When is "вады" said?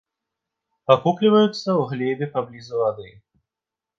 2.85-3.09